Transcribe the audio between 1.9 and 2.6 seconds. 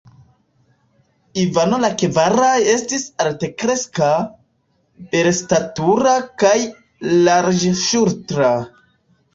kvara